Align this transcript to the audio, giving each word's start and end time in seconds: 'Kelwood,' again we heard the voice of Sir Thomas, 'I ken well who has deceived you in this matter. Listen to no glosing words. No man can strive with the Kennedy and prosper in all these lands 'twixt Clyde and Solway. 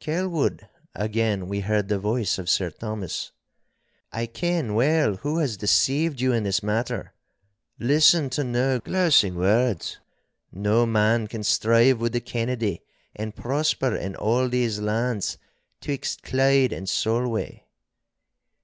'Kelwood,' 0.00 0.68
again 0.96 1.46
we 1.46 1.60
heard 1.60 1.86
the 1.86 2.00
voice 2.00 2.38
of 2.38 2.50
Sir 2.50 2.70
Thomas, 2.70 3.30
'I 4.10 4.26
ken 4.26 4.74
well 4.74 5.14
who 5.18 5.38
has 5.38 5.56
deceived 5.56 6.20
you 6.20 6.32
in 6.32 6.42
this 6.42 6.60
matter. 6.60 7.14
Listen 7.78 8.28
to 8.30 8.42
no 8.42 8.80
glosing 8.80 9.36
words. 9.36 10.00
No 10.50 10.86
man 10.86 11.28
can 11.28 11.44
strive 11.44 12.00
with 12.00 12.14
the 12.14 12.20
Kennedy 12.20 12.82
and 13.14 13.36
prosper 13.36 13.94
in 13.94 14.16
all 14.16 14.48
these 14.48 14.80
lands 14.80 15.38
'twixt 15.80 16.24
Clyde 16.24 16.72
and 16.72 16.88
Solway. 16.88 17.64